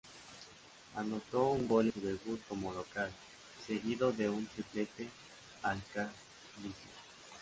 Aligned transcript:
Anotó 0.95 1.49
un 1.51 1.67
gol 1.67 1.85
en 1.85 1.93
su 1.93 2.01
debut 2.01 2.41
como 2.49 2.73
local, 2.73 3.11
seguido 3.67 4.11
de 4.11 4.31
un 4.31 4.47
triplete 4.47 5.07
al 5.61 5.79
Carlisle. 5.93 6.89